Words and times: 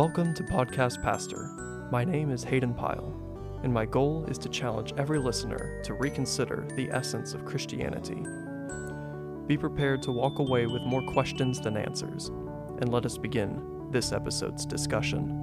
Welcome 0.00 0.32
to 0.32 0.42
Podcast 0.42 1.02
Pastor. 1.02 1.50
My 1.92 2.04
name 2.04 2.30
is 2.30 2.42
Hayden 2.42 2.72
Pyle, 2.72 3.12
and 3.62 3.70
my 3.70 3.84
goal 3.84 4.24
is 4.30 4.38
to 4.38 4.48
challenge 4.48 4.94
every 4.96 5.18
listener 5.18 5.82
to 5.84 5.92
reconsider 5.92 6.66
the 6.74 6.90
essence 6.90 7.34
of 7.34 7.44
Christianity. 7.44 8.24
Be 9.46 9.58
prepared 9.58 10.00
to 10.04 10.10
walk 10.10 10.38
away 10.38 10.64
with 10.64 10.80
more 10.84 11.02
questions 11.12 11.60
than 11.60 11.76
answers, 11.76 12.28
and 12.78 12.90
let 12.90 13.04
us 13.04 13.18
begin 13.18 13.60
this 13.90 14.10
episode's 14.10 14.64
discussion. 14.64 15.39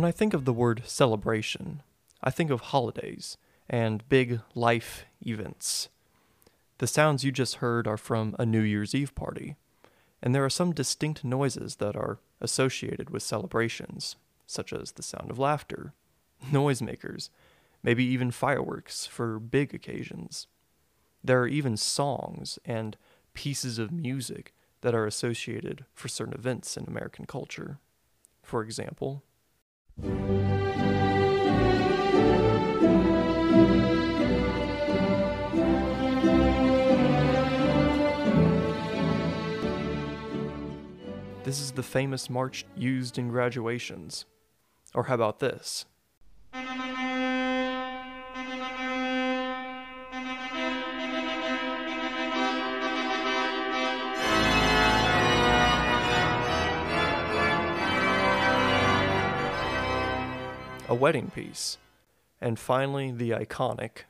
When 0.00 0.08
I 0.08 0.12
think 0.12 0.32
of 0.32 0.46
the 0.46 0.54
word 0.54 0.84
celebration, 0.86 1.82
I 2.22 2.30
think 2.30 2.50
of 2.50 2.62
holidays 2.62 3.36
and 3.68 4.08
big 4.08 4.40
life 4.54 5.04
events. 5.20 5.90
The 6.78 6.86
sounds 6.86 7.22
you 7.22 7.30
just 7.30 7.56
heard 7.56 7.86
are 7.86 7.98
from 7.98 8.34
a 8.38 8.46
New 8.46 8.62
Year's 8.62 8.94
Eve 8.94 9.14
party, 9.14 9.56
and 10.22 10.34
there 10.34 10.42
are 10.42 10.48
some 10.48 10.72
distinct 10.72 11.22
noises 11.22 11.76
that 11.76 11.96
are 11.96 12.18
associated 12.40 13.10
with 13.10 13.22
celebrations, 13.22 14.16
such 14.46 14.72
as 14.72 14.92
the 14.92 15.02
sound 15.02 15.30
of 15.30 15.38
laughter, 15.38 15.92
noisemakers, 16.50 17.28
maybe 17.82 18.02
even 18.02 18.30
fireworks 18.30 19.04
for 19.04 19.38
big 19.38 19.74
occasions. 19.74 20.46
There 21.22 21.42
are 21.42 21.46
even 21.46 21.76
songs 21.76 22.58
and 22.64 22.96
pieces 23.34 23.78
of 23.78 23.92
music 23.92 24.54
that 24.80 24.94
are 24.94 25.04
associated 25.04 25.84
for 25.92 26.08
certain 26.08 26.32
events 26.32 26.78
in 26.78 26.86
American 26.88 27.26
culture. 27.26 27.76
For 28.42 28.62
example, 28.62 29.24
This 41.42 41.60
is 41.60 41.72
the 41.72 41.82
famous 41.82 42.30
march 42.30 42.64
used 42.76 43.18
in 43.18 43.28
graduations. 43.28 44.24
Or 44.94 45.04
how 45.04 45.14
about 45.14 45.40
this? 45.40 45.84
A 60.90 60.94
wedding 60.94 61.30
piece. 61.30 61.78
And 62.40 62.58
finally, 62.58 63.12
the 63.12 63.30
iconic 63.30 64.06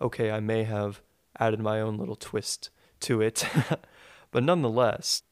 okay, 0.00 0.30
I 0.30 0.40
may 0.40 0.64
have 0.64 1.00
added 1.38 1.60
my 1.60 1.80
own 1.80 1.96
little 1.96 2.16
twist 2.16 2.70
to 3.00 3.20
it, 3.20 3.46
but 4.30 4.42
nonetheless, 4.42 5.22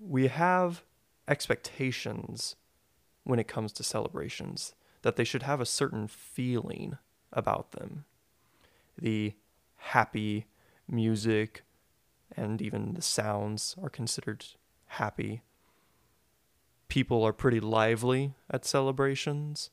we 0.00 0.28
have 0.28 0.82
expectations 1.26 2.56
when 3.24 3.38
it 3.38 3.48
comes 3.48 3.72
to 3.72 3.82
celebrations 3.82 4.74
that 5.02 5.16
they 5.16 5.24
should 5.24 5.42
have 5.42 5.60
a 5.60 5.66
certain 5.66 6.08
feeling 6.08 6.98
about 7.32 7.72
them. 7.72 8.04
The 9.00 9.34
happy 9.76 10.46
music 10.88 11.62
and 12.36 12.60
even 12.60 12.94
the 12.94 13.02
sounds 13.02 13.76
are 13.82 13.88
considered 13.88 14.44
happy. 14.86 15.42
People 16.88 17.22
are 17.22 17.32
pretty 17.32 17.60
lively 17.60 18.34
at 18.50 18.64
celebrations, 18.64 19.70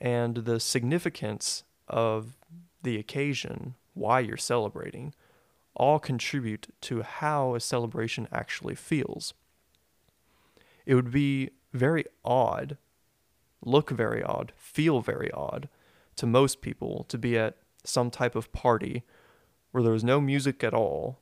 and 0.00 0.36
the 0.38 0.58
significance 0.58 1.64
of 1.86 2.36
the 2.82 2.96
occasion, 2.96 3.74
why 3.94 4.20
you're 4.20 4.36
celebrating, 4.36 5.14
all 5.74 5.98
contribute 5.98 6.74
to 6.82 7.02
how 7.02 7.54
a 7.54 7.60
celebration 7.60 8.28
actually 8.32 8.74
feels. 8.74 9.34
It 10.86 10.94
would 10.94 11.10
be 11.10 11.50
very 11.72 12.04
odd, 12.24 12.78
look 13.64 13.90
very 13.90 14.22
odd, 14.22 14.52
feel 14.56 15.00
very 15.00 15.30
odd 15.32 15.68
to 16.16 16.26
most 16.26 16.60
people 16.60 17.04
to 17.08 17.18
be 17.18 17.38
at 17.38 17.56
some 17.84 18.10
type 18.10 18.34
of 18.34 18.52
party 18.52 19.04
where 19.70 19.82
there 19.82 19.92
was 19.92 20.04
no 20.04 20.20
music 20.20 20.64
at 20.64 20.74
all 20.74 21.20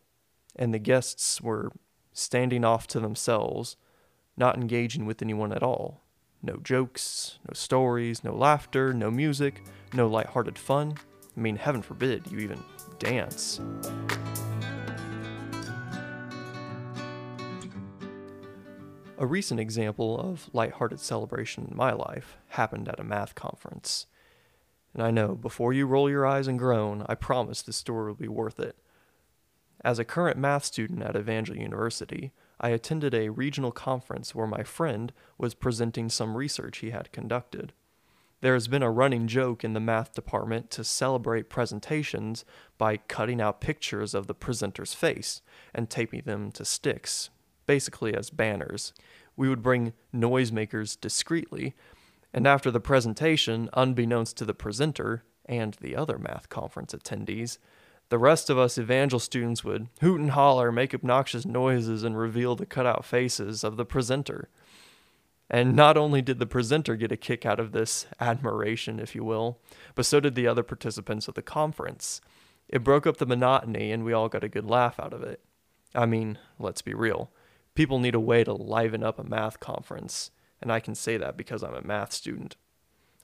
and 0.54 0.72
the 0.72 0.78
guests 0.78 1.40
were 1.40 1.72
standing 2.12 2.64
off 2.64 2.86
to 2.86 3.00
themselves, 3.00 3.76
not 4.36 4.56
engaging 4.56 5.04
with 5.04 5.20
anyone 5.20 5.52
at 5.52 5.62
all. 5.62 6.02
No 6.42 6.56
jokes, 6.56 7.38
no 7.46 7.52
stories, 7.52 8.24
no 8.24 8.34
laughter, 8.34 8.94
no 8.94 9.10
music, 9.10 9.62
no 9.92 10.06
lighthearted 10.06 10.58
fun. 10.58 10.94
I 11.36 11.40
mean, 11.40 11.56
heaven 11.56 11.82
forbid 11.82 12.30
you 12.30 12.38
even 12.38 12.62
dance. 12.98 13.60
A 19.18 19.26
recent 19.26 19.60
example 19.60 20.18
of 20.18 20.48
lighthearted 20.52 21.00
celebration 21.00 21.68
in 21.70 21.76
my 21.76 21.92
life 21.92 22.36
happened 22.48 22.88
at 22.88 23.00
a 23.00 23.04
math 23.04 23.34
conference. 23.34 24.06
And 24.94 25.02
I 25.02 25.10
know, 25.10 25.34
before 25.34 25.72
you 25.72 25.86
roll 25.86 26.08
your 26.08 26.26
eyes 26.26 26.48
and 26.48 26.58
groan, 26.58 27.04
I 27.06 27.14
promise 27.14 27.60
this 27.60 27.76
story 27.76 28.06
will 28.06 28.14
be 28.14 28.28
worth 28.28 28.58
it. 28.58 28.76
As 29.82 29.98
a 29.98 30.04
current 30.04 30.38
math 30.38 30.64
student 30.64 31.02
at 31.02 31.16
Evangel 31.16 31.56
University, 31.56 32.32
I 32.58 32.70
attended 32.70 33.14
a 33.14 33.28
regional 33.28 33.72
conference 33.72 34.34
where 34.34 34.46
my 34.46 34.62
friend 34.62 35.12
was 35.36 35.54
presenting 35.54 36.08
some 36.08 36.36
research 36.36 36.78
he 36.78 36.90
had 36.90 37.12
conducted. 37.12 37.74
There 38.42 38.54
has 38.54 38.68
been 38.68 38.82
a 38.82 38.90
running 38.90 39.28
joke 39.28 39.64
in 39.64 39.72
the 39.72 39.80
math 39.80 40.12
department 40.14 40.70
to 40.72 40.84
celebrate 40.84 41.48
presentations 41.48 42.44
by 42.76 42.98
cutting 42.98 43.40
out 43.40 43.62
pictures 43.62 44.14
of 44.14 44.26
the 44.26 44.34
presenter's 44.34 44.92
face 44.92 45.40
and 45.74 45.88
taping 45.88 46.22
them 46.26 46.52
to 46.52 46.64
sticks, 46.64 47.30
basically 47.64 48.14
as 48.14 48.28
banners. 48.28 48.92
We 49.36 49.48
would 49.48 49.62
bring 49.62 49.94
noisemakers 50.14 51.00
discreetly, 51.00 51.74
and 52.34 52.46
after 52.46 52.70
the 52.70 52.80
presentation, 52.80 53.70
unbeknownst 53.72 54.36
to 54.36 54.44
the 54.44 54.54
presenter 54.54 55.24
and 55.46 55.74
the 55.80 55.96
other 55.96 56.18
math 56.18 56.50
conference 56.50 56.92
attendees, 56.92 57.56
the 58.08 58.18
rest 58.18 58.50
of 58.50 58.58
us 58.58 58.78
Evangel 58.78 59.18
students 59.18 59.64
would 59.64 59.88
hoot 60.00 60.20
and 60.20 60.30
holler, 60.30 60.70
make 60.70 60.94
obnoxious 60.94 61.44
noises, 61.44 62.04
and 62.04 62.16
reveal 62.16 62.54
the 62.54 62.66
cutout 62.66 63.04
faces 63.04 63.64
of 63.64 63.76
the 63.76 63.84
presenter. 63.84 64.48
And 65.48 65.76
not 65.76 65.96
only 65.96 66.22
did 66.22 66.38
the 66.38 66.46
presenter 66.46 66.96
get 66.96 67.12
a 67.12 67.16
kick 67.16 67.46
out 67.46 67.60
of 67.60 67.72
this 67.72 68.06
admiration, 68.18 68.98
if 68.98 69.14
you 69.14 69.22
will, 69.22 69.60
but 69.94 70.06
so 70.06 70.18
did 70.18 70.34
the 70.34 70.48
other 70.48 70.64
participants 70.64 71.28
of 71.28 71.34
the 71.34 71.42
conference. 71.42 72.20
It 72.68 72.82
broke 72.82 73.06
up 73.06 73.18
the 73.18 73.26
monotony, 73.26 73.92
and 73.92 74.04
we 74.04 74.12
all 74.12 74.28
got 74.28 74.42
a 74.42 74.48
good 74.48 74.68
laugh 74.68 74.98
out 74.98 75.12
of 75.12 75.22
it. 75.22 75.40
I 75.94 76.04
mean, 76.04 76.38
let's 76.58 76.82
be 76.82 76.94
real. 76.94 77.30
People 77.74 78.00
need 78.00 78.14
a 78.14 78.20
way 78.20 78.42
to 78.42 78.52
liven 78.52 79.04
up 79.04 79.18
a 79.18 79.24
math 79.24 79.60
conference, 79.60 80.32
and 80.60 80.72
I 80.72 80.80
can 80.80 80.94
say 80.94 81.16
that 81.16 81.36
because 81.36 81.62
I'm 81.62 81.74
a 81.74 81.82
math 81.82 82.12
student. 82.12 82.56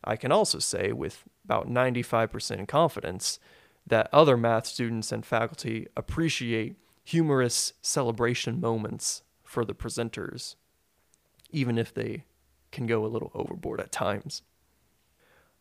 I 0.05 0.17
can 0.17 0.31
also 0.31 0.59
say 0.59 0.93
with 0.93 1.25
about 1.45 1.69
95% 1.69 2.69
confidence 2.69 3.41
that 3.87 4.09
other 4.13 4.37
math 4.37 4.67
students 4.67 5.11
and 5.11 5.27
faculty 5.27 5.89
appreciate 5.97 6.77
humorous 7.03 7.73
celebration 7.83 8.61
moments 8.61 9.23
for 9.43 9.65
the 9.65 9.75
presenters 9.75 10.55
even 11.53 11.79
if 11.79 11.95
they 11.95 12.25
can 12.71 12.87
go 12.87 13.05
a 13.05 13.09
little 13.09 13.31
overboard 13.35 13.81
at 13.81 13.93
times. 13.93 14.43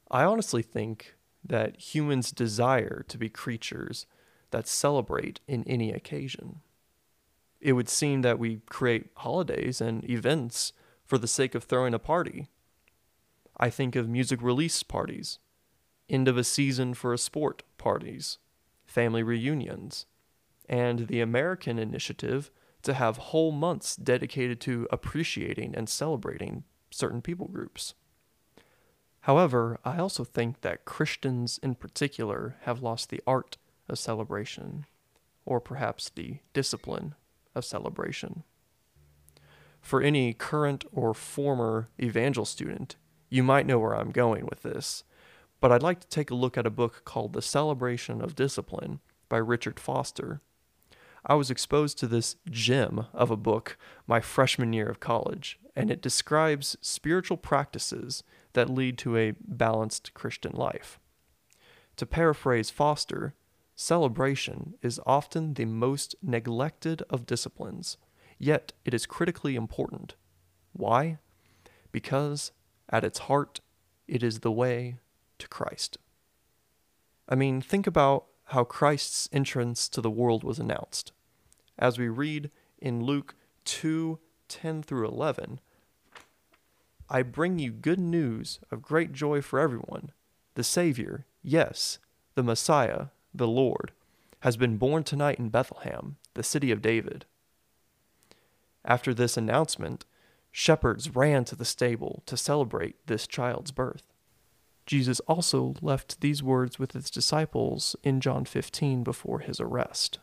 I 0.10 0.24
honestly 0.24 0.62
think 0.62 1.16
that 1.44 1.78
humans 1.78 2.32
desire 2.32 3.04
to 3.08 3.18
be 3.18 3.30
creatures 3.30 4.06
that 4.52 4.68
celebrate 4.68 5.40
in 5.48 5.64
any 5.66 5.92
occasion. 5.92 6.62
It 7.60 7.74
would 7.74 7.90
seem 7.90 8.22
that 8.22 8.40
we 8.40 8.62
create 8.70 9.12
holidays 9.18 9.82
and 9.82 10.10
events 10.10 10.74
for 11.06 11.18
the 11.18 11.28
sake 11.28 11.56
of 11.56 11.64
throwing 11.64 11.94
a 11.94 12.00
party. 12.00 12.50
I 13.58 13.70
think 13.70 13.96
of 13.96 14.10
music 14.10 14.42
release 14.42 14.82
parties, 14.84 15.40
end 16.10 16.28
of 16.28 16.38
a 16.38 16.44
season 16.44 16.94
for 16.94 17.14
a 17.14 17.18
sport 17.18 17.64
parties, 17.78 18.38
family 18.86 19.24
reunions, 19.24 20.06
and 20.68 21.08
the 21.08 21.22
American 21.22 21.78
initiative 21.78 22.50
to 22.84 22.94
have 22.94 23.18
whole 23.18 23.52
months 23.52 23.96
dedicated 23.96 24.60
to 24.62 24.88
appreciating 24.92 25.76
and 25.76 25.88
celebrating 25.88 26.64
certain 26.90 27.22
people 27.22 27.48
groups. 27.48 27.94
However, 29.22 29.80
I 29.86 29.98
also 29.98 30.24
think 30.24 30.62
that 30.62 30.86
Christians 30.86 31.60
in 31.62 31.76
particular 31.76 32.56
have 32.62 32.82
lost 32.82 33.10
the 33.10 33.22
art 33.28 33.58
of 33.88 34.00
celebration, 34.00 34.86
or 35.46 35.60
perhaps 35.60 36.10
the 36.10 36.38
discipline 36.54 37.16
of 37.54 37.66
celebration. 37.66 38.44
For 39.82 40.02
any 40.02 40.34
current 40.34 40.86
or 40.92 41.14
former 41.14 41.90
evangel 42.00 42.46
student, 42.46 42.96
you 43.30 43.44
might 43.44 43.66
know 43.66 43.80
where 43.80 43.96
I'm 43.96 44.12
going 44.12 44.46
with 44.46 44.64
this, 44.64 45.04
but 45.60 45.72
I'd 45.72 45.84
like 45.84 46.00
to 46.00 46.08
take 46.08 46.32
a 46.32 46.36
look 46.36 46.58
at 46.58 46.68
a 46.68 46.72
book 46.72 47.04
called 47.06 47.34
The 47.34 47.42
Celebration 47.42 48.22
of 48.22 48.36
Discipline 48.36 49.00
by 49.30 49.38
Richard 49.38 49.80
Foster. 49.80 50.42
I 51.26 51.36
was 51.36 51.52
exposed 51.52 52.00
to 52.00 52.08
this 52.08 52.36
gem 52.50 53.06
of 53.14 53.30
a 53.30 53.38
book 53.38 53.78
my 54.08 54.20
freshman 54.20 54.74
year 54.74 54.88
of 54.88 55.00
college, 55.00 55.60
and 55.76 55.92
it 55.92 56.02
describes 56.02 56.78
spiritual 56.82 57.38
practices 57.38 58.24
that 58.54 58.70
lead 58.70 58.98
to 59.00 59.18
a 59.18 59.34
balanced 59.40 60.14
Christian 60.14 60.54
life. 60.54 61.00
To 61.98 62.06
paraphrase 62.06 62.70
Foster, 62.70 63.36
celebration 63.76 64.74
is 64.82 65.00
often 65.06 65.54
the 65.54 65.66
most 65.66 66.16
neglected 66.22 67.04
of 67.10 67.26
disciplines, 67.28 67.98
yet 68.40 68.74
it 68.84 68.94
is 68.94 69.06
critically 69.06 69.56
important. 69.56 70.16
Why? 70.74 71.20
Because, 71.92 72.52
at 72.90 73.04
its 73.04 73.20
heart, 73.20 73.62
it 74.08 74.24
is 74.24 74.40
the 74.40 74.52
way 74.52 74.98
to 75.38 75.48
Christ. 75.48 75.98
I 77.30 77.36
mean, 77.36 77.62
think 77.62 77.86
about 77.88 78.26
how 78.52 78.66
Christ's 78.66 79.30
entrance 79.32 79.88
to 79.88 80.02
the 80.02 80.12
world 80.12 80.44
was 80.44 80.60
announced. 80.60 81.14
As 81.80 81.98
we 81.98 82.10
read 82.10 82.52
in 82.80 83.04
Luke 83.04 83.36
2 83.64 84.20
10 84.50 84.84
through 84.84 85.08
11, 85.08 85.62
I 87.10 87.24
bring 87.24 87.60
you 87.60 87.72
good 87.72 88.00
news 88.00 88.60
of 88.70 88.82
great 88.82 89.14
joy 89.14 89.42
for 89.42 89.58
everyone. 89.58 90.12
The 90.56 90.66
Savior, 90.66 91.26
yes, 91.42 92.00
the 92.36 92.44
Messiah, 92.44 93.08
the 93.34 93.48
Lord, 93.48 93.94
has 94.42 94.58
been 94.58 94.76
born 94.78 95.06
tonight 95.06 95.40
in 95.40 95.48
Bethlehem, 95.48 96.18
the 96.34 96.44
city 96.44 96.72
of 96.72 96.82
David. 96.82 97.26
After 98.84 99.14
this 99.14 99.38
announcement, 99.38 100.06
shepherds 100.52 101.16
ran 101.16 101.46
to 101.46 101.56
the 101.56 101.64
stable 101.64 102.22
to 102.26 102.36
celebrate 102.36 103.08
this 103.08 103.28
child's 103.28 103.72
birth. 103.72 104.11
Jesus 104.86 105.20
also 105.22 105.76
left 105.82 106.22
these 106.22 106.42
words 106.42 106.80
with 106.80 106.94
his 106.94 107.10
disciples 107.10 107.96
in 108.04 108.20
John 108.20 108.46
15 108.46 109.04
before 109.04 109.40
his 109.40 109.60
arrest. 109.60 110.20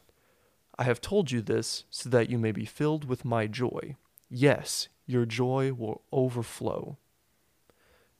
I 0.79 0.85
have 0.85 1.01
told 1.01 1.31
you 1.31 1.41
this 1.41 1.85
so 1.91 2.09
that 2.11 2.31
you 2.31 2.39
may 2.39 2.53
be 2.53 2.65
filled 2.65 3.05
with 3.05 3.25
my 3.25 3.47
joy. 3.47 3.97
Yes, 4.29 4.89
your 5.07 5.27
joy 5.27 5.73
will 5.73 6.03
overflow. 6.13 6.99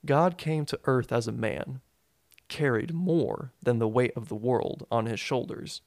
God 0.05 0.37
came 0.37 0.65
to 0.65 0.79
earth 0.85 1.11
as 1.11 1.27
a 1.27 1.31
man, 1.31 1.81
carried 2.47 2.93
more 2.93 3.51
than 3.61 3.79
the 3.79 3.87
weight 3.87 4.13
of 4.15 4.27
the 4.27 4.35
world 4.35 4.87
on 4.89 5.05
his 5.05 5.19
shoulders, 5.19 5.81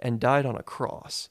and 0.00 0.20
died 0.20 0.46
on 0.46 0.56
a 0.56 0.62
cross. 0.62 1.28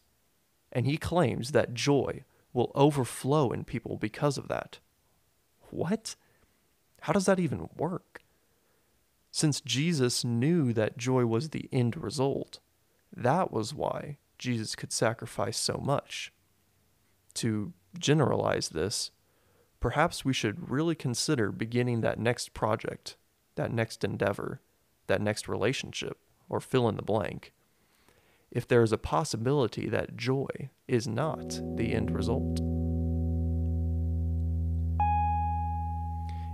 And 0.71 0.85
he 0.85 0.97
claims 0.97 1.51
that 1.51 1.73
joy 1.73 2.23
will 2.53 2.71
overflow 2.75 3.51
in 3.51 3.63
people 3.63 3.97
because 3.97 4.37
of 4.37 4.47
that. 4.49 4.79
What? 5.69 6.15
How 7.01 7.13
does 7.13 7.25
that 7.25 7.39
even 7.39 7.69
work? 7.75 8.21
Since 9.31 9.61
Jesus 9.61 10.23
knew 10.23 10.73
that 10.73 10.97
joy 10.97 11.25
was 11.25 11.49
the 11.49 11.69
end 11.71 11.97
result, 11.97 12.59
that 13.15 13.51
was 13.51 13.73
why 13.73 14.17
Jesus 14.37 14.75
could 14.75 14.91
sacrifice 14.91 15.57
so 15.57 15.79
much. 15.83 16.31
To 17.35 17.73
generalize 17.97 18.69
this, 18.69 19.11
perhaps 19.79 20.25
we 20.25 20.33
should 20.33 20.69
really 20.69 20.95
consider 20.95 21.51
beginning 21.51 22.01
that 22.01 22.19
next 22.19 22.53
project, 22.53 23.15
that 23.55 23.71
next 23.71 24.03
endeavor, 24.03 24.61
that 25.07 25.21
next 25.21 25.47
relationship, 25.47 26.17
or 26.49 26.59
fill 26.59 26.87
in 26.89 26.95
the 26.95 27.01
blank, 27.01 27.53
if 28.51 28.67
there 28.67 28.81
is 28.81 28.91
a 28.91 28.97
possibility 28.97 29.89
that 29.89 30.17
joy 30.17 30.69
is 30.87 31.07
not 31.07 31.59
the 31.75 31.93
end 31.93 32.11
result. 32.11 32.59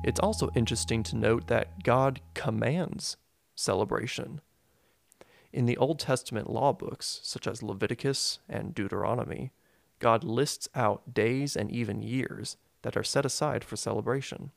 It's 0.03 0.19
also 0.19 0.49
interesting 0.53 1.01
to 1.03 1.15
note 1.15 1.47
that 1.47 1.83
God 1.83 2.19
commands 2.33 3.15
celebration. 3.55 4.41
In 5.53 5.65
the 5.65 5.77
Old 5.77 5.99
Testament 5.99 6.49
law 6.49 6.73
books, 6.73 7.21
such 7.23 7.47
as 7.47 7.63
Leviticus 7.63 8.39
and 8.49 8.75
Deuteronomy, 8.75 9.51
God 9.99 10.23
lists 10.23 10.67
out 10.75 11.13
days 11.13 11.55
and 11.55 11.71
even 11.71 12.01
years 12.01 12.57
that 12.81 12.97
are 12.97 13.03
set 13.03 13.25
aside 13.25 13.63
for 13.63 13.77
celebration. 13.77 14.51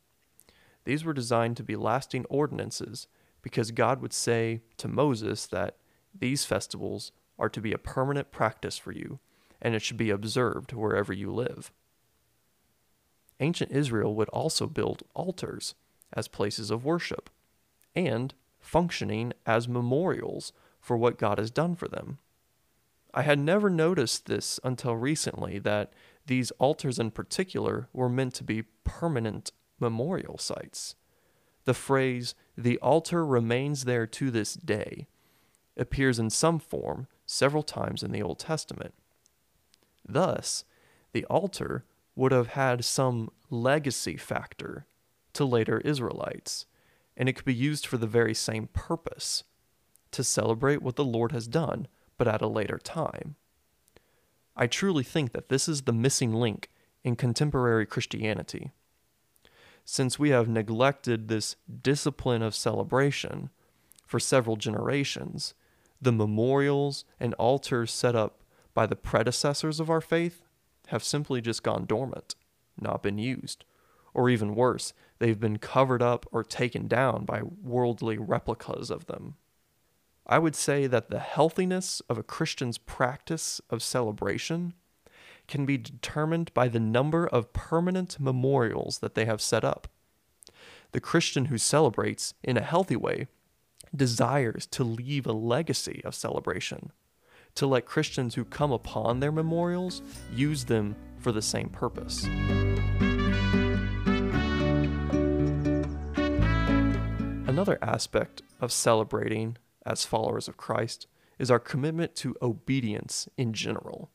These 0.85 1.05
were 1.05 1.13
designed 1.13 1.57
to 1.59 1.63
be 1.63 1.77
lasting 1.77 2.25
ordinances 2.29 3.07
because 3.43 3.71
God 3.71 4.01
would 4.03 4.13
say 4.13 4.63
to 4.79 4.89
Moses 4.89 5.47
that 5.47 5.77
these 6.19 6.45
festivals 6.45 7.13
are 7.39 7.49
to 7.51 7.61
be 7.61 7.73
a 7.73 7.79
permanent 7.79 8.33
practice 8.33 8.79
for 8.79 8.91
you, 8.91 9.21
and 9.63 9.75
it 9.75 9.83
should 9.83 9.97
be 9.97 10.11
observed 10.11 10.73
wherever 10.73 11.13
you 11.13 11.33
live. 11.33 11.71
Ancient 13.41 13.71
Israel 13.73 14.15
would 14.15 14.29
also 14.31 14.67
build 14.67 15.03
altars 15.15 15.75
as 16.13 16.29
places 16.29 16.71
of 16.71 16.85
worship 16.85 17.31
and 17.95 18.35
functioning 18.59 19.33
as 19.45 19.69
memorials 19.69 20.53
for 20.81 20.97
what 20.97 21.19
God 21.19 21.39
has 21.39 21.51
done 21.51 21.75
for 21.75 21.89
them. 21.89 22.19
I 23.13 23.23
had 23.23 23.39
never 23.39 23.71
noticed 23.71 24.27
this 24.27 24.61
until 24.63 24.95
recently 24.97 25.59
that 25.61 25.93
these 26.27 26.51
altars 26.53 26.99
in 26.99 27.11
particular 27.11 27.89
were 27.93 28.09
meant 28.09 28.35
to 28.35 28.45
be 28.45 28.65
permanent 28.85 29.53
memorial 29.81 30.39
sites. 30.39 30.97
The 31.65 31.75
phrase, 31.75 32.35
the 32.57 32.79
altar 32.79 33.25
remains 33.25 33.85
there 33.85 34.07
to 34.07 34.31
this 34.31 34.55
day, 34.55 35.07
appears 35.77 36.19
in 36.19 36.31
some 36.31 36.59
form 36.59 37.07
several 37.25 37.63
times 37.63 38.03
in 38.03 38.13
the 38.13 38.23
Old 38.23 38.39
Testament. 38.39 38.95
Thus, 40.07 40.65
the 41.13 41.25
altar 41.27 41.85
would 42.17 42.33
have 42.33 42.49
had 42.49 42.85
some 42.85 43.31
legacy 43.51 44.17
factor 44.17 44.87
to 45.35 45.45
later 45.45 45.79
Israelites, 45.81 46.67
and 47.17 47.29
it 47.29 47.35
could 47.35 47.45
be 47.45 47.55
used 47.55 47.87
for 47.87 47.99
the 47.99 48.07
very 48.07 48.35
same 48.35 48.69
purpose 48.73 49.45
to 50.11 50.25
celebrate 50.25 50.83
what 50.83 50.97
the 50.97 51.05
Lord 51.05 51.33
has 51.33 51.47
done 51.47 51.87
but 52.19 52.27
at 52.27 52.43
a 52.43 52.49
later 52.49 52.79
time. 52.79 53.37
I 54.57 54.67
truly 54.67 55.05
think 55.05 55.33
that 55.33 55.51
this 55.51 55.69
is 55.69 55.83
the 55.83 55.93
missing 55.93 56.33
link 56.33 56.71
in 57.05 57.15
contemporary 57.15 57.85
Christianity. 57.85 58.73
Since 59.85 60.19
we 60.19 60.31
have 60.31 60.49
neglected 60.49 61.29
this 61.29 61.57
discipline 61.83 62.43
of 62.43 62.55
celebration 62.55 63.51
for 64.07 64.19
several 64.19 64.57
generations, 64.57 65.55
the 66.01 66.13
memorials 66.13 67.05
and 67.21 67.35
altars 67.35 67.93
set 67.93 68.17
up 68.17 68.43
by 68.75 68.87
the 68.87 68.97
predecessors 68.97 69.79
of 69.79 69.91
our 69.91 70.01
faith 70.01 70.43
have 70.87 71.05
simply 71.05 71.41
just 71.41 71.63
gone 71.63 71.87
dormant, 71.87 72.35
not 72.81 73.03
been 73.03 73.19
used. 73.19 73.65
Or 74.15 74.31
even 74.31 74.55
worse, 74.55 74.93
they've 75.19 75.39
been 75.39 75.59
covered 75.59 76.03
up 76.03 76.27
or 76.33 76.43
taken 76.43 76.89
down 76.89 77.25
by 77.25 77.43
worldly 77.43 78.19
replicas 78.19 78.91
of 78.91 79.07
them. 79.07 79.35
I 80.27 80.39
would 80.39 80.57
say 80.57 80.87
that 80.87 81.11
the 81.11 81.21
healthiness 81.21 82.03
of 82.09 82.19
a 82.19 82.23
Christian's 82.23 82.79
practice 82.79 83.61
of 83.71 83.83
celebration 83.83 84.75
can 85.47 85.65
be 85.65 85.77
determined 85.77 86.53
by 86.55 86.69
the 86.69 86.81
number 86.81 87.27
of 87.27 87.53
permanent 87.53 88.19
memorials 88.19 88.99
that 88.99 89.15
they 89.15 89.25
have 89.25 89.41
set 89.41 89.65
up. 89.65 89.87
The 90.93 91.01
Christian 91.01 91.47
who 91.47 91.59
celebrates 91.59 92.35
in 92.43 92.57
a 92.57 92.63
healthy 92.63 92.97
way 92.97 93.29
desires 93.95 94.67
to 94.67 94.83
leave 94.83 95.27
a 95.27 95.33
legacy 95.33 96.03
of 96.05 96.15
celebration, 96.15 96.91
to 97.57 97.67
let 97.67 97.87
Christians 97.87 98.35
who 98.35 98.45
come 98.45 98.71
upon 98.71 99.21
their 99.21 99.33
memorials 99.33 100.03
use 100.33 100.65
them 100.65 100.95
for 101.19 101.33
the 101.33 101.43
same 101.43 101.69
purpose. 101.69 102.25
Another 107.49 107.79
aspect 107.83 108.43
of 108.61 108.71
celebrating 108.71 109.57
as 109.85 110.05
followers 110.05 110.47
of 110.47 110.57
Christ 110.57 111.07
is 111.39 111.51
our 111.51 111.59
commitment 111.59 112.15
to 112.17 112.37
obedience 112.43 113.29
in 113.37 113.53
general. 113.53 114.11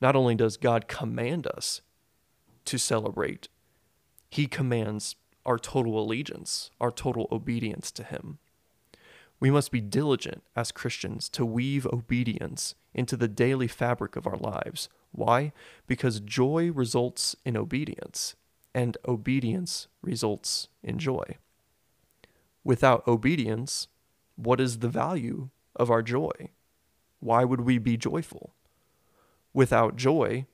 Not 0.00 0.16
only 0.16 0.34
does 0.34 0.56
God 0.56 0.88
command 0.88 1.46
us 1.46 1.82
to 2.64 2.78
celebrate, 2.78 3.48
He 4.30 4.46
commands 4.46 5.16
our 5.44 5.58
total 5.58 5.98
allegiance, 5.98 6.70
our 6.80 6.90
total 6.90 7.28
obedience 7.30 7.90
to 7.92 8.02
Him. 8.02 8.38
We 9.38 9.50
must 9.50 9.70
be 9.70 9.80
diligent 9.80 10.42
as 10.54 10.72
Christians 10.72 11.28
to 11.30 11.44
weave 11.44 11.86
obedience 11.86 12.74
into 12.94 13.16
the 13.16 13.28
daily 13.28 13.68
fabric 13.68 14.16
of 14.16 14.26
our 14.26 14.38
lives. 14.38 14.88
Why? 15.12 15.52
Because 15.86 16.20
joy 16.20 16.70
results 16.72 17.36
in 17.44 17.56
obedience, 17.56 18.34
and 18.74 18.96
obedience 19.06 19.88
results 20.02 20.68
in 20.82 20.98
joy. 20.98 21.36
Without 22.64 23.06
obedience, 23.06 23.88
what 24.36 24.60
is 24.60 24.78
the 24.78 24.88
value 24.88 25.50
of 25.74 25.90
our 25.90 26.02
joy? 26.02 26.50
Why 27.20 27.44
would 27.44 27.60
we 27.60 27.78
be 27.78 27.96
joyful? 27.96 28.54
Without 29.52 29.96
joy, 29.96 30.46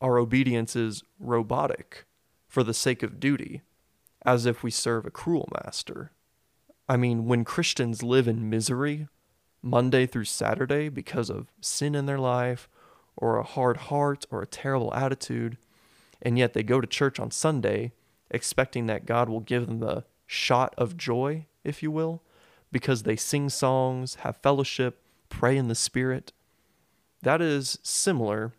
our 0.00 0.18
obedience 0.18 0.76
is 0.76 1.02
robotic 1.18 2.04
for 2.48 2.62
the 2.62 2.74
sake 2.74 3.02
of 3.02 3.20
duty, 3.20 3.62
as 4.24 4.46
if 4.46 4.62
we 4.62 4.70
serve 4.70 5.06
a 5.06 5.10
cruel 5.10 5.48
master. 5.64 6.12
I 6.88 6.96
mean, 6.96 7.26
when 7.26 7.44
Christians 7.44 8.02
live 8.02 8.28
in 8.28 8.50
misery 8.50 9.08
Monday 9.62 10.06
through 10.06 10.26
Saturday 10.26 10.88
because 10.90 11.30
of 11.30 11.50
sin 11.60 11.94
in 11.94 12.06
their 12.06 12.18
life, 12.18 12.68
or 13.16 13.38
a 13.38 13.44
hard 13.44 13.76
heart, 13.76 14.26
or 14.30 14.42
a 14.42 14.46
terrible 14.46 14.92
attitude, 14.92 15.56
and 16.20 16.36
yet 16.36 16.52
they 16.52 16.62
go 16.62 16.80
to 16.80 16.86
church 16.86 17.18
on 17.18 17.30
Sunday 17.30 17.92
expecting 18.30 18.86
that 18.86 19.06
God 19.06 19.28
will 19.28 19.40
give 19.40 19.66
them 19.66 19.78
the 19.78 20.04
shot 20.26 20.74
of 20.76 20.96
joy, 20.96 21.46
if 21.62 21.82
you 21.82 21.90
will, 21.90 22.22
because 22.72 23.04
they 23.04 23.16
sing 23.16 23.48
songs, 23.48 24.16
have 24.16 24.36
fellowship, 24.38 25.00
pray 25.28 25.56
in 25.56 25.68
the 25.68 25.74
Spirit. 25.74 26.32
That 27.22 27.40
is 27.40 27.78
similar 27.82 28.52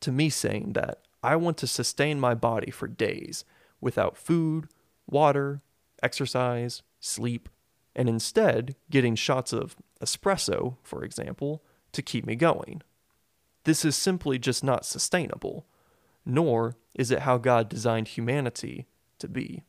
to 0.00 0.12
me 0.12 0.28
saying 0.28 0.72
that 0.72 0.98
I 1.22 1.36
want 1.36 1.56
to 1.58 1.66
sustain 1.66 2.20
my 2.20 2.34
body 2.34 2.70
for 2.70 2.88
days 2.88 3.44
without 3.80 4.16
food, 4.16 4.68
water, 5.08 5.62
exercise, 6.02 6.82
sleep, 7.00 7.48
and 7.94 8.08
instead 8.08 8.76
getting 8.90 9.14
shots 9.14 9.52
of 9.52 9.76
espresso, 10.02 10.76
for 10.82 11.04
example, 11.04 11.62
to 11.92 12.02
keep 12.02 12.26
me 12.26 12.34
going. 12.34 12.82
This 13.64 13.84
is 13.84 13.96
simply 13.96 14.38
just 14.38 14.62
not 14.62 14.84
sustainable, 14.84 15.66
nor 16.26 16.76
is 16.94 17.10
it 17.10 17.20
how 17.20 17.38
God 17.38 17.68
designed 17.68 18.08
humanity 18.08 18.86
to 19.18 19.28
be. 19.28 19.62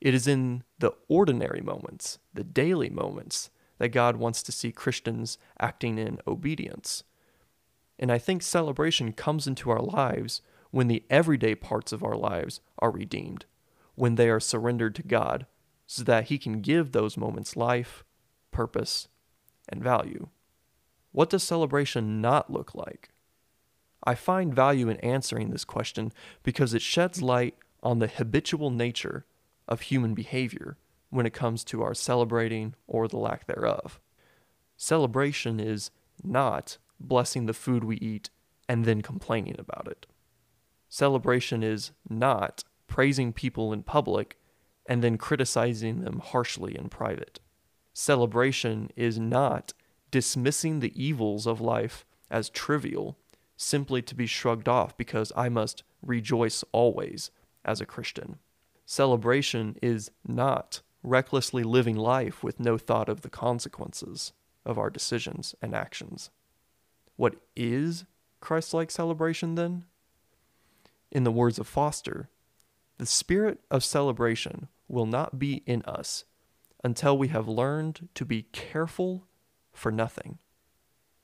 It 0.00 0.14
is 0.14 0.26
in 0.26 0.64
the 0.78 0.92
ordinary 1.08 1.60
moments, 1.60 2.18
the 2.32 2.44
daily 2.44 2.88
moments, 2.88 3.50
that 3.78 3.90
God 3.90 4.16
wants 4.16 4.42
to 4.42 4.52
see 4.52 4.72
Christians 4.72 5.38
acting 5.58 5.98
in 5.98 6.18
obedience. 6.26 7.04
And 7.98 8.10
I 8.10 8.18
think 8.18 8.42
celebration 8.42 9.12
comes 9.12 9.46
into 9.46 9.70
our 9.70 9.80
lives 9.80 10.42
when 10.70 10.88
the 10.88 11.04
everyday 11.10 11.54
parts 11.54 11.92
of 11.92 12.02
our 12.02 12.16
lives 12.16 12.60
are 12.78 12.90
redeemed, 12.90 13.44
when 13.94 14.14
they 14.14 14.30
are 14.30 14.40
surrendered 14.40 14.94
to 14.96 15.02
God, 15.02 15.46
so 15.90 16.04
that 16.04 16.28
He 16.28 16.38
can 16.38 16.60
give 16.60 16.92
those 16.92 17.16
moments 17.16 17.56
life, 17.56 18.04
purpose, 18.52 19.08
and 19.68 19.82
value. 19.82 20.28
What 21.10 21.30
does 21.30 21.42
celebration 21.42 22.20
not 22.20 22.48
look 22.48 22.76
like? 22.76 23.08
I 24.04 24.14
find 24.14 24.54
value 24.54 24.88
in 24.88 24.98
answering 24.98 25.50
this 25.50 25.64
question 25.64 26.12
because 26.44 26.74
it 26.74 26.80
sheds 26.80 27.22
light 27.22 27.56
on 27.82 27.98
the 27.98 28.06
habitual 28.06 28.70
nature 28.70 29.26
of 29.66 29.80
human 29.80 30.14
behavior 30.14 30.76
when 31.08 31.26
it 31.26 31.32
comes 31.32 31.64
to 31.64 31.82
our 31.82 31.94
celebrating 31.94 32.76
or 32.86 33.08
the 33.08 33.16
lack 33.16 33.48
thereof. 33.48 33.98
Celebration 34.76 35.58
is 35.58 35.90
not 36.22 36.78
blessing 37.00 37.46
the 37.46 37.52
food 37.52 37.82
we 37.82 37.96
eat 37.96 38.30
and 38.68 38.84
then 38.84 39.02
complaining 39.02 39.56
about 39.58 39.88
it. 39.90 40.06
Celebration 40.88 41.64
is 41.64 41.90
not 42.08 42.62
praising 42.86 43.32
people 43.32 43.72
in 43.72 43.82
public 43.82 44.36
and 44.90 45.04
then 45.04 45.16
criticizing 45.16 46.00
them 46.00 46.18
harshly 46.18 46.76
in 46.76 46.88
private. 46.88 47.38
Celebration 47.94 48.90
is 48.96 49.20
not 49.20 49.72
dismissing 50.10 50.80
the 50.80 51.00
evils 51.00 51.46
of 51.46 51.60
life 51.60 52.04
as 52.28 52.50
trivial 52.50 53.16
simply 53.56 54.02
to 54.02 54.16
be 54.16 54.26
shrugged 54.26 54.68
off 54.68 54.96
because 54.96 55.32
I 55.36 55.48
must 55.48 55.84
rejoice 56.02 56.64
always 56.72 57.30
as 57.64 57.80
a 57.80 57.86
Christian. 57.86 58.40
Celebration 58.84 59.76
is 59.80 60.10
not 60.26 60.80
recklessly 61.04 61.62
living 61.62 61.96
life 61.96 62.42
with 62.42 62.58
no 62.58 62.76
thought 62.76 63.08
of 63.08 63.20
the 63.20 63.30
consequences 63.30 64.32
of 64.66 64.76
our 64.76 64.90
decisions 64.90 65.54
and 65.62 65.72
actions. 65.72 66.30
What 67.14 67.36
is 67.54 68.06
Christ 68.40 68.74
like 68.74 68.90
celebration 68.90 69.54
then? 69.54 69.84
In 71.12 71.22
the 71.22 71.30
words 71.30 71.60
of 71.60 71.68
Foster, 71.68 72.28
the 72.98 73.06
spirit 73.06 73.60
of 73.70 73.84
celebration 73.84 74.66
will 74.90 75.06
not 75.06 75.38
be 75.38 75.62
in 75.66 75.82
us 75.82 76.24
until 76.82 77.16
we 77.16 77.28
have 77.28 77.48
learned 77.48 78.08
to 78.14 78.24
be 78.24 78.42
careful 78.52 79.26
for 79.72 79.92
nothing. 79.92 80.38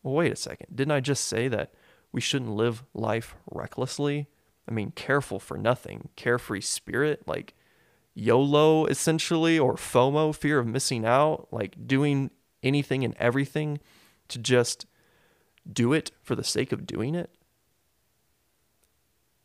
Well, 0.02 0.14
wait 0.14 0.32
a 0.32 0.36
second. 0.36 0.76
Didn't 0.76 0.92
I 0.92 1.00
just 1.00 1.24
say 1.24 1.48
that 1.48 1.72
we 2.12 2.20
shouldn't 2.20 2.52
live 2.52 2.84
life 2.94 3.34
recklessly? 3.50 4.28
I 4.68 4.72
mean, 4.72 4.92
careful 4.92 5.38
for 5.38 5.58
nothing, 5.58 6.10
carefree 6.16 6.60
spirit, 6.60 7.26
like 7.26 7.54
YOLO 8.14 8.86
essentially, 8.86 9.58
or 9.58 9.74
FOMO, 9.74 10.34
fear 10.34 10.58
of 10.58 10.66
missing 10.66 11.04
out, 11.04 11.48
like 11.50 11.86
doing 11.86 12.30
anything 12.62 13.04
and 13.04 13.14
everything 13.18 13.80
to 14.28 14.38
just 14.38 14.86
do 15.70 15.92
it 15.92 16.12
for 16.22 16.34
the 16.34 16.44
sake 16.44 16.72
of 16.72 16.86
doing 16.86 17.14
it. 17.14 17.30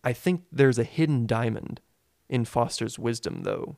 I 0.03 0.13
think 0.13 0.43
there's 0.51 0.79
a 0.79 0.83
hidden 0.83 1.27
diamond 1.27 1.81
in 2.29 2.45
Foster's 2.45 2.97
wisdom, 2.97 3.43
though. 3.43 3.77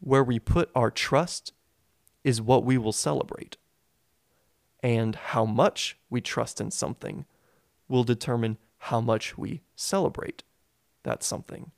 Where 0.00 0.24
we 0.24 0.38
put 0.38 0.70
our 0.74 0.90
trust 0.90 1.52
is 2.22 2.40
what 2.40 2.64
we 2.64 2.78
will 2.78 2.92
celebrate. 2.92 3.56
And 4.82 5.16
how 5.16 5.44
much 5.44 5.98
we 6.10 6.20
trust 6.20 6.60
in 6.60 6.70
something 6.70 7.24
will 7.88 8.04
determine 8.04 8.58
how 8.78 9.00
much 9.00 9.38
we 9.38 9.62
celebrate 9.76 10.42
that 11.04 11.22
something. 11.22 11.70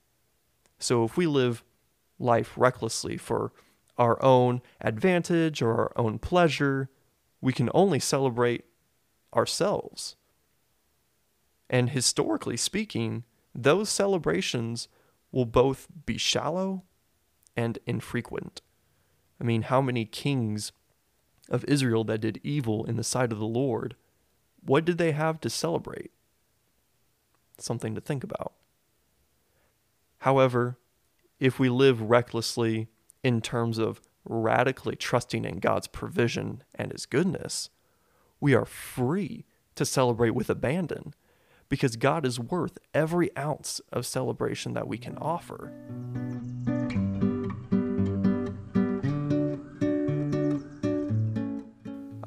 So 0.79 1.05
if 1.05 1.17
we 1.17 1.27
live 1.27 1.65
life 2.19 2.53
recklessly 2.57 3.17
for 3.17 3.53
our 3.99 4.23
own 4.23 4.61
advantage 4.81 5.63
or 5.63 5.75
our 5.75 5.93
own 5.97 6.19
pleasure, 6.19 6.91
we 7.41 7.53
can 7.53 7.71
only 7.75 8.01
celebrate 8.01 8.65
ourselves. 9.35 10.17
And 11.69 11.91
historically 11.91 12.57
speaking, 12.57 13.25
those 13.55 13.89
celebrations 13.89 14.89
will 15.33 15.47
both 15.47 15.87
be 16.07 16.19
shallow 16.19 16.85
and 17.57 17.79
infrequent. 17.87 18.61
I 19.41 19.45
mean, 19.45 19.63
how 19.63 19.81
many 19.81 20.05
kings 20.05 20.73
of 21.49 21.65
Israel 21.65 22.05
that 22.05 22.21
did 22.21 22.41
evil 22.43 22.85
in 22.85 22.97
the 22.97 23.05
sight 23.05 23.33
of 23.33 23.39
the 23.39 23.47
Lord, 23.47 23.95
what 24.65 24.85
did 24.85 24.99
they 24.99 25.13
have 25.13 25.41
to 25.41 25.51
celebrate? 25.51 26.11
Something 27.59 27.95
to 27.95 28.01
think 28.01 28.25
about. 28.25 28.53
However, 30.21 30.79
if 31.39 31.59
we 31.59 31.69
live 31.69 32.01
recklessly 32.01 32.89
in 33.23 33.41
terms 33.41 33.79
of 33.79 34.01
radically 34.25 34.97
trusting 34.97 35.45
in 35.45 35.59
God's 35.59 35.87
provision 35.87 36.65
and 36.75 36.91
His 36.91 37.07
goodness, 37.07 37.71
we 38.41 38.55
are 38.55 38.65
free 38.65 39.45
to 39.77 39.85
celebrate 39.85 40.31
with 40.31 40.51
abandon 40.51 41.15
because 41.69 41.97
God 41.97 42.25
is 42.25 42.41
worth 42.41 42.79
every 42.95 43.37
ounce 43.37 43.81
of 43.93 44.07
celebration 44.07 44.75
that 44.75 44.89
we 44.89 44.99
can 44.99 45.17
offer. 45.19 45.73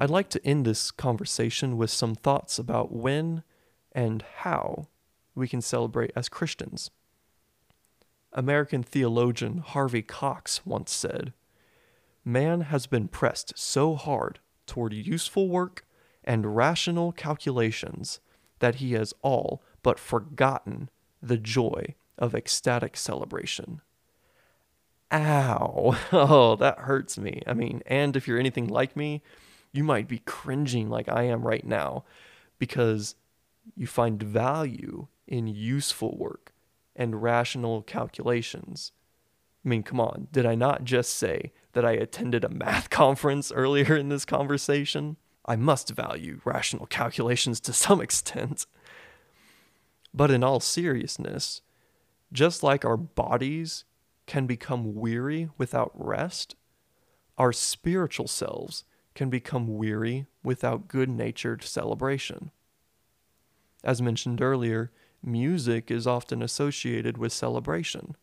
I'd 0.02 0.08
like 0.08 0.30
to 0.30 0.46
end 0.46 0.64
this 0.64 0.90
conversation 0.90 1.76
with 1.76 1.90
some 1.90 2.14
thoughts 2.14 2.58
about 2.58 2.90
when 2.90 3.42
and 3.92 4.24
how 4.38 4.86
we 5.34 5.46
can 5.46 5.60
celebrate 5.60 6.10
as 6.16 6.30
Christians. 6.30 6.90
American 8.32 8.82
theologian 8.82 9.58
Harvey 9.58 10.00
Cox 10.00 10.64
once 10.64 10.90
said 10.90 11.34
Man 12.24 12.62
has 12.62 12.86
been 12.86 13.08
pressed 13.08 13.52
so 13.58 13.94
hard 13.94 14.38
toward 14.66 14.94
useful 14.94 15.50
work 15.50 15.84
and 16.24 16.56
rational 16.56 17.12
calculations 17.12 18.20
that 18.60 18.76
he 18.76 18.92
has 18.94 19.12
all 19.20 19.62
but 19.82 19.98
forgotten 19.98 20.88
the 21.20 21.36
joy 21.36 21.94
of 22.16 22.34
ecstatic 22.34 22.96
celebration. 22.96 23.82
Ow! 25.12 25.94
Oh, 26.12 26.56
that 26.56 26.78
hurts 26.78 27.18
me. 27.18 27.42
I 27.46 27.52
mean, 27.52 27.82
and 27.84 28.16
if 28.16 28.26
you're 28.26 28.38
anything 28.38 28.68
like 28.68 28.96
me, 28.96 29.22
you 29.72 29.84
might 29.84 30.08
be 30.08 30.18
cringing 30.18 30.88
like 30.88 31.08
I 31.08 31.24
am 31.24 31.46
right 31.46 31.64
now 31.64 32.04
because 32.58 33.14
you 33.76 33.86
find 33.86 34.22
value 34.22 35.08
in 35.26 35.46
useful 35.46 36.16
work 36.16 36.52
and 36.96 37.22
rational 37.22 37.82
calculations. 37.82 38.92
I 39.64 39.68
mean, 39.68 39.82
come 39.82 40.00
on, 40.00 40.28
did 40.32 40.44
I 40.46 40.54
not 40.54 40.84
just 40.84 41.14
say 41.14 41.52
that 41.72 41.84
I 41.84 41.92
attended 41.92 42.44
a 42.44 42.48
math 42.48 42.90
conference 42.90 43.52
earlier 43.52 43.96
in 43.96 44.08
this 44.08 44.24
conversation? 44.24 45.16
I 45.46 45.56
must 45.56 45.90
value 45.90 46.40
rational 46.44 46.86
calculations 46.86 47.60
to 47.60 47.72
some 47.72 48.00
extent. 48.02 48.66
But 50.12 50.30
in 50.30 50.42
all 50.42 50.60
seriousness, 50.60 51.62
just 52.32 52.62
like 52.62 52.84
our 52.84 52.96
bodies 52.96 53.84
can 54.26 54.46
become 54.46 54.94
weary 54.94 55.48
without 55.56 55.92
rest, 55.94 56.56
our 57.38 57.52
spiritual 57.52 58.28
selves 58.28 58.84
can 59.14 59.30
become 59.30 59.76
weary 59.76 60.26
without 60.42 60.88
good 60.88 61.08
natured 61.08 61.62
celebration. 61.62 62.50
As 63.82 64.02
mentioned 64.02 64.40
earlier, 64.40 64.90
music 65.22 65.90
is 65.90 66.06
often 66.06 66.42
associated 66.42 67.18
with 67.18 67.32
celebration. 67.32 68.16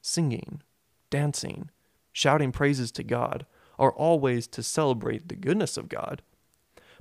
Singing, 0.00 0.62
dancing, 1.10 1.70
shouting 2.12 2.52
praises 2.52 2.92
to 2.92 3.02
God 3.02 3.46
are 3.78 3.92
all 3.92 4.20
ways 4.20 4.46
to 4.48 4.62
celebrate 4.62 5.28
the 5.28 5.36
goodness 5.36 5.76
of 5.76 5.88
God. 5.88 6.22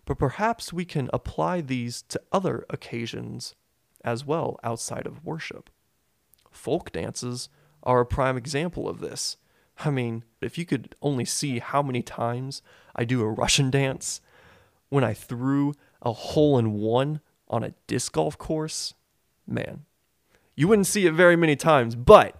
But 0.06 0.20
perhaps 0.20 0.74
we 0.74 0.86
can 0.86 1.10
apply 1.14 1.62
these 1.62 2.02
to 2.04 2.22
other 2.32 2.66
occasions 2.70 3.56
as 4.04 4.26
well 4.26 4.60
outside 4.64 5.08
of 5.08 5.26
worship. 5.26 5.70
Folk 6.52 6.92
dances 6.92 7.50
are 7.84 8.02
a 8.02 8.06
prime 8.06 8.38
example 8.38 8.88
of 8.88 9.00
this. 9.00 9.38
I 9.80 9.90
mean, 9.90 10.24
if 10.42 10.58
you 10.58 10.66
could 10.66 10.96
only 11.02 11.26
see 11.26 11.60
how 11.60 11.82
many 11.82 12.02
times 12.02 12.62
I 12.96 13.04
do 13.06 13.22
a 13.22 13.30
Russian 13.30 13.70
dance 13.70 14.22
when 14.90 15.04
I 15.04 15.14
threw 15.14 15.74
a 16.02 16.14
hole 16.14 16.58
in 16.58 16.74
one 16.74 17.20
on 17.48 17.64
a 17.64 17.74
disc 17.88 18.14
golf 18.14 18.38
course, 18.38 18.94
man, 19.48 19.86
you 20.56 20.68
wouldn't 20.68 20.88
see 20.88 21.06
it 21.06 21.14
very 21.14 21.36
many 21.36 21.56
times. 21.56 21.96
But 21.96 22.40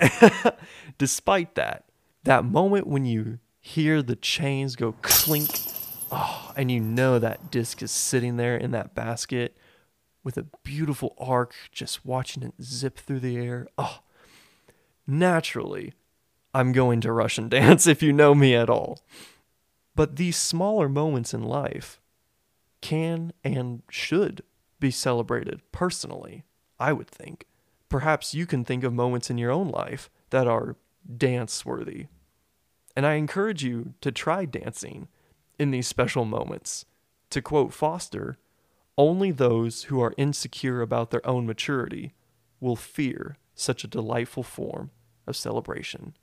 despite 0.98 1.56
that, 1.56 1.86
that 2.24 2.46
moment 2.46 2.88
when 2.88 3.06
you 3.06 3.40
hear 3.60 4.02
the 4.02 4.16
chains 4.16 4.76
go 4.76 4.94
clink, 5.02 5.50
oh, 6.12 6.54
and 6.56 6.72
you 6.72 6.80
know 6.80 7.20
that 7.20 7.52
disc 7.52 7.82
is 7.82 7.92
sitting 7.92 8.38
there 8.38 8.56
in 8.56 8.72
that 8.72 8.96
basket 8.96 9.58
with 10.24 10.38
a 10.38 10.46
beautiful 10.64 11.16
arc, 11.20 11.54
just 11.72 12.06
watching 12.06 12.44
it 12.44 12.54
zip 12.62 12.98
through 12.98 13.20
the 13.20 13.38
air. 13.38 13.68
Oh, 13.78 14.00
naturally, 15.06 15.94
I'm 16.56 16.72
going 16.72 17.02
to 17.02 17.12
Russian 17.12 17.50
dance 17.50 17.86
if 17.86 18.02
you 18.02 18.14
know 18.14 18.34
me 18.34 18.56
at 18.56 18.70
all. 18.70 19.02
But 19.94 20.16
these 20.16 20.38
smaller 20.38 20.88
moments 20.88 21.34
in 21.34 21.44
life 21.44 22.00
can 22.80 23.34
and 23.44 23.84
should 23.90 24.42
be 24.80 24.90
celebrated 24.90 25.62
personally, 25.74 26.46
I 26.80 26.94
would 26.94 27.10
think. 27.10 27.46
Perhaps 27.90 28.34
you 28.34 28.46
can 28.46 28.64
think 28.64 28.86
of 28.86 28.94
moments 28.94 29.30
in 29.30 29.38
your 29.38 29.52
own 29.52 29.68
life 29.68 30.10
that 30.30 30.48
are 30.48 30.78
dance 31.18 31.66
worthy. 31.66 32.08
And 32.96 33.06
I 33.06 33.16
encourage 33.16 33.64
you 33.64 33.94
to 34.00 34.12
try 34.12 34.46
dancing 34.46 35.10
in 35.60 35.72
these 35.72 35.88
special 35.88 36.24
moments. 36.24 36.86
To 37.32 37.42
quote 37.42 37.74
Foster, 37.74 38.38
only 38.98 39.32
those 39.32 39.84
who 39.84 40.00
are 40.00 40.14
insecure 40.18 40.82
about 40.82 41.12
their 41.12 41.26
own 41.28 41.46
maturity 41.46 42.14
will 42.62 42.78
fear 42.78 43.38
such 43.56 43.84
a 43.84 43.90
delightful 43.90 44.44
form 44.44 44.92
of 45.28 45.36
celebration. 45.36 46.14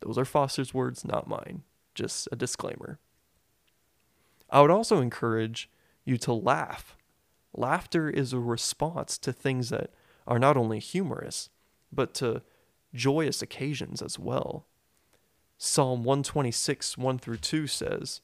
Those 0.00 0.18
are 0.18 0.24
Foster's 0.24 0.72
words, 0.72 1.04
not 1.04 1.28
mine. 1.28 1.62
Just 1.94 2.28
a 2.30 2.36
disclaimer. 2.36 2.98
I 4.50 4.60
would 4.60 4.70
also 4.70 5.00
encourage 5.00 5.70
you 6.04 6.16
to 6.18 6.32
laugh. 6.32 6.96
Laughter 7.54 8.08
is 8.08 8.32
a 8.32 8.38
response 8.38 9.18
to 9.18 9.32
things 9.32 9.70
that 9.70 9.90
are 10.26 10.38
not 10.38 10.56
only 10.56 10.78
humorous, 10.78 11.50
but 11.92 12.14
to 12.14 12.42
joyous 12.94 13.42
occasions 13.42 14.00
as 14.00 14.18
well. 14.18 14.66
Psalm 15.56 16.04
126, 16.04 16.96
1 16.96 17.18
through 17.18 17.36
2 17.38 17.66
says, 17.66 18.20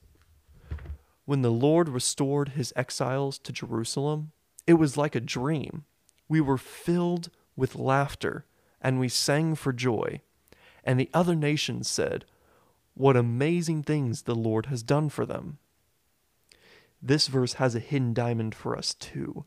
When 1.24 1.42
the 1.42 1.50
Lord 1.50 1.88
restored 1.88 2.50
his 2.50 2.72
exiles 2.76 3.38
to 3.40 3.52
Jerusalem, 3.52 4.30
it 4.66 4.74
was 4.74 4.96
like 4.96 5.14
a 5.14 5.20
dream. 5.20 5.84
We 6.28 6.40
were 6.40 6.58
filled 6.58 7.30
with 7.56 7.74
laughter, 7.74 8.46
and 8.80 9.00
we 9.00 9.08
sang 9.08 9.56
for 9.56 9.72
joy. 9.72 10.20
And 10.84 11.00
the 11.00 11.10
other 11.12 11.34
nations 11.34 11.88
said, 11.88 12.24
What 12.94 13.16
amazing 13.16 13.82
things 13.82 14.22
the 14.22 14.34
Lord 14.34 14.66
has 14.66 14.82
done 14.82 15.08
for 15.08 15.26
them. 15.26 15.58
This 17.02 17.26
verse 17.26 17.54
has 17.54 17.74
a 17.74 17.80
hidden 17.80 18.14
diamond 18.14 18.54
for 18.54 18.76
us, 18.76 18.94
too. 18.94 19.44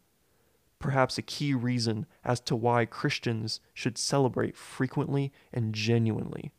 Perhaps 0.79 1.17
a 1.17 1.23
key 1.23 1.53
reason 1.53 2.05
as 2.23 2.39
to 2.41 2.55
why 2.55 2.85
Christians 2.85 3.59
should 3.73 3.97
celebrate 3.97 4.55
frequently 4.55 5.31
and 5.53 5.73
genuinely 5.73 6.51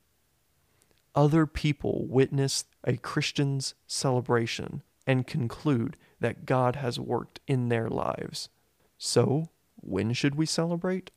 other 1.19 1.47
people 1.47 2.07
witness 2.07 2.65
a 2.85 2.97
Christian's 2.97 3.75
celebration 3.89 4.85
and 5.05 5.27
conclude 5.27 5.97
that 6.21 6.47
God 6.47 6.77
has 6.77 7.01
worked 7.01 7.41
in 7.49 7.69
their 7.69 7.89
lives. 7.89 8.49
So, 8.99 9.49
when 9.75 10.13
should 10.13 10.37
we 10.37 10.47
celebrate? 10.47 11.11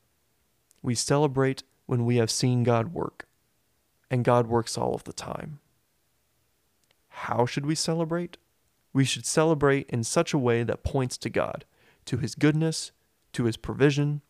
We 0.81 0.95
celebrate 0.95 1.61
when 1.85 2.03
we 2.03 2.15
have 2.15 2.31
seen 2.31 2.63
God 2.63 2.93
work, 2.93 3.27
and 4.11 4.25
God 4.25 4.47
works 4.47 4.77
all 4.77 4.93
of 4.93 5.05
the 5.05 5.13
time. 5.13 5.59
How 7.07 7.45
should 7.45 7.65
we 7.65 7.75
celebrate? 7.75 8.37
We 8.93 9.05
should 9.05 9.25
celebrate 9.25 9.89
in 9.89 10.03
such 10.03 10.33
a 10.33 10.37
way 10.37 10.63
that 10.63 10.83
points 10.83 11.17
to 11.19 11.29
God, 11.29 11.63
to 12.05 12.17
His 12.17 12.35
goodness, 12.35 12.91
to 13.31 13.45
His 13.45 13.55
provision, 13.55 14.21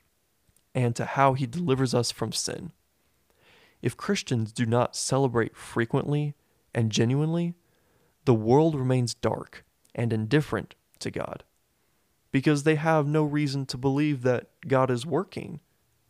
and 0.76 0.96
to 0.96 1.06
how 1.06 1.34
He 1.34 1.48
delivers 1.48 1.96
us 1.96 2.12
from 2.12 2.32
sin. 2.32 2.72
If 3.82 3.98
Christians 3.98 4.52
do 4.52 4.68
not 4.68 4.96
celebrate 4.96 5.58
frequently 5.58 6.36
and 6.76 6.92
genuinely, 6.92 7.56
the 8.26 8.36
world 8.36 8.76
remains 8.76 9.16
dark 9.16 9.66
and 9.96 10.14
indifferent 10.14 10.76
to 11.00 11.10
God 11.10 11.44
because 12.32 12.64
they 12.64 12.76
have 12.76 13.08
no 13.08 13.24
reason 13.24 13.66
to 13.66 13.78
believe 13.80 14.22
that 14.22 14.50
God 14.68 14.92
is 14.92 15.08
working. 15.08 15.60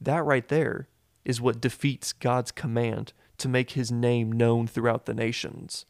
That 0.02 0.26
right 0.26 0.48
there 0.50 0.90
is 1.24 1.40
what 1.40 1.62
defeats 1.62 2.12
God's 2.12 2.52
command 2.52 3.14
to 3.42 3.50
make 3.50 3.72
his 3.72 3.92
name 3.92 4.32
known 4.32 4.68
throughout 4.68 5.06
the 5.06 5.14
nations. 5.14 5.86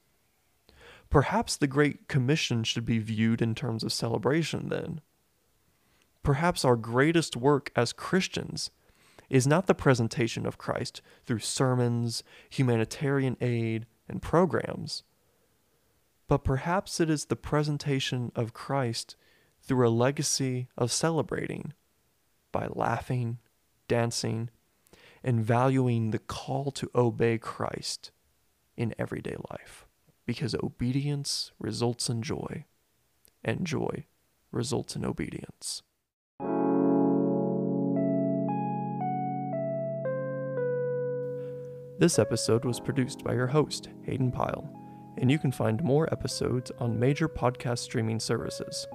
Perhaps 1.09 1.57
the 1.57 1.67
Great 1.67 2.07
Commission 2.07 2.63
should 2.63 2.85
be 2.85 2.97
viewed 2.97 3.41
in 3.41 3.53
terms 3.53 3.83
of 3.83 3.91
celebration 3.91 4.69
then. 4.69 5.01
Perhaps 6.23 6.63
our 6.63 6.77
greatest 6.77 7.35
work 7.35 7.69
as 7.75 7.91
Christians 7.91 8.71
is 9.29 9.45
not 9.45 9.67
the 9.67 9.75
presentation 9.75 10.45
of 10.45 10.57
Christ 10.57 11.01
through 11.25 11.39
sermons, 11.39 12.23
humanitarian 12.49 13.35
aid, 13.41 13.85
and 14.07 14.21
programs, 14.21 15.03
but 16.29 16.45
perhaps 16.45 17.01
it 17.01 17.09
is 17.09 17.25
the 17.25 17.35
presentation 17.35 18.31
of 18.35 18.53
Christ 18.53 19.17
through 19.61 19.85
a 19.85 19.89
legacy 19.89 20.69
of 20.77 20.91
celebrating 20.91 21.73
by 22.53 22.67
laughing, 22.71 23.39
dancing, 23.89 24.49
and 25.23 25.43
valuing 25.43 26.11
the 26.11 26.19
call 26.19 26.71
to 26.71 26.89
obey 26.95 27.37
Christ 27.37 28.11
in 28.75 28.95
everyday 28.97 29.35
life. 29.51 29.87
Because 30.25 30.55
obedience 30.55 31.51
results 31.59 32.09
in 32.09 32.21
joy, 32.21 32.65
and 33.43 33.65
joy 33.65 34.05
results 34.51 34.95
in 34.95 35.05
obedience. 35.05 35.83
This 41.99 42.17
episode 42.17 42.65
was 42.65 42.79
produced 42.79 43.23
by 43.23 43.33
your 43.33 43.47
host, 43.47 43.89
Hayden 44.05 44.31
Pyle, 44.31 44.67
and 45.19 45.29
you 45.29 45.37
can 45.37 45.51
find 45.51 45.83
more 45.83 46.11
episodes 46.11 46.71
on 46.79 46.99
major 46.99 47.29
podcast 47.29 47.79
streaming 47.79 48.19
services. 48.19 48.87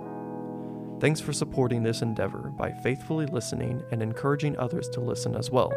Thanks 0.98 1.20
for 1.20 1.32
supporting 1.32 1.82
this 1.82 2.02
endeavor 2.02 2.50
by 2.58 2.72
faithfully 2.82 3.26
listening 3.26 3.82
and 3.92 4.02
encouraging 4.02 4.58
others 4.58 4.88
to 4.88 5.00
listen 5.00 5.36
as 5.36 5.50
well. 5.50 5.72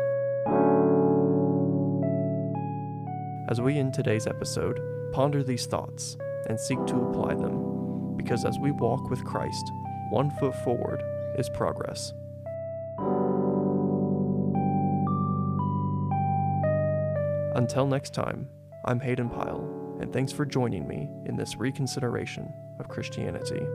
As 3.49 3.59
we 3.59 3.79
end 3.79 3.95
today's 3.95 4.27
episode, 4.27 4.79
ponder 5.11 5.41
these 5.41 5.65
thoughts 5.65 6.17
and 6.45 6.59
seek 6.59 6.85
to 6.85 7.01
apply 7.01 7.33
them, 7.33 8.15
because 8.15 8.45
as 8.45 8.59
we 8.59 8.69
walk 8.69 9.09
with 9.09 9.25
Christ, 9.25 9.71
one 10.11 10.29
foot 10.39 10.53
forward 10.63 11.01
is 11.35 11.49
progress. 11.49 12.13
Until 17.55 17.87
next 17.87 18.13
time, 18.13 18.47
I'm 18.85 18.99
Hayden 18.99 19.31
Pyle, 19.31 19.97
and 19.99 20.13
thanks 20.13 20.31
for 20.31 20.45
joining 20.45 20.87
me 20.87 21.09
in 21.25 21.35
this 21.35 21.55
reconsideration 21.55 22.53
of 22.79 22.87
Christianity. 22.87 23.65